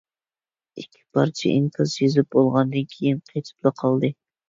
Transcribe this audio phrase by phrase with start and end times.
[0.83, 4.17] ئىككى پارچە ئىنكاس يېزىپ بولغاندىن كېيىن قېتىپلا قالدى.